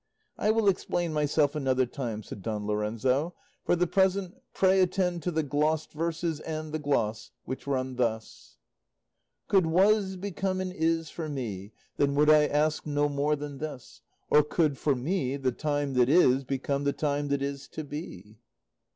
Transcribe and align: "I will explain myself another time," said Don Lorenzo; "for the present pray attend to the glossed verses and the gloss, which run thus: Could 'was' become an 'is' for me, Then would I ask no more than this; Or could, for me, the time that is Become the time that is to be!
"I 0.35 0.49
will 0.49 0.67
explain 0.67 1.13
myself 1.13 1.53
another 1.55 1.85
time," 1.85 2.23
said 2.23 2.41
Don 2.41 2.65
Lorenzo; 2.65 3.35
"for 3.63 3.75
the 3.75 3.85
present 3.85 4.33
pray 4.51 4.79
attend 4.81 5.21
to 5.21 5.29
the 5.31 5.43
glossed 5.43 5.93
verses 5.93 6.39
and 6.39 6.71
the 6.73 6.79
gloss, 6.79 7.29
which 7.45 7.67
run 7.67 7.97
thus: 7.97 8.57
Could 9.47 9.67
'was' 9.67 10.15
become 10.15 10.59
an 10.59 10.71
'is' 10.71 11.11
for 11.11 11.29
me, 11.29 11.73
Then 11.97 12.15
would 12.15 12.31
I 12.31 12.47
ask 12.47 12.87
no 12.87 13.09
more 13.09 13.35
than 13.35 13.59
this; 13.59 14.01
Or 14.31 14.41
could, 14.43 14.75
for 14.75 14.95
me, 14.95 15.37
the 15.37 15.51
time 15.51 15.93
that 15.93 16.09
is 16.09 16.45
Become 16.45 16.83
the 16.83 16.93
time 16.93 17.27
that 17.27 17.43
is 17.43 17.67
to 17.67 17.83
be! 17.83 18.39